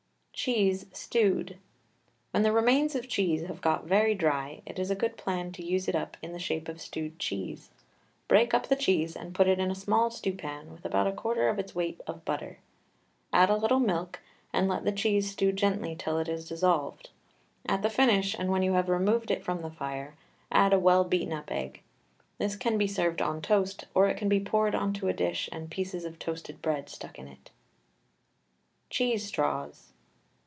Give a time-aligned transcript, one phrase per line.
[0.33, 1.59] CHEESE, STEWED.
[2.31, 5.63] When the remains of cheese have got very dry it is a good plan to
[5.63, 7.69] use it up in the shape of stewed cheese.
[8.27, 11.11] Break up the cheese and put it in a small stew pan with about a
[11.11, 12.57] quarter its weight of butter;
[13.31, 14.19] add a little milk,
[14.51, 17.11] and let the cheese stew gently till it is dissolved.
[17.67, 20.15] At the finish, and when you have removed it from the fire,
[20.51, 21.83] add a well beaten up egg.
[22.39, 25.49] This can be served on toast, or it can be poured on to a dish
[25.51, 27.51] and pieces of toasted bread stuck in it.
[28.89, 29.89] CHEESE STRAWS.